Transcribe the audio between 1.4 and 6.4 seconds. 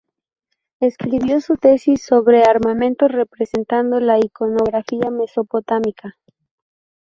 su tesis sobre armamento representado en la iconografía mesopotámica.